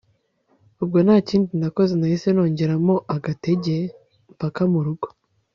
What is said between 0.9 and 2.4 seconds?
ntakindi nakoze nahise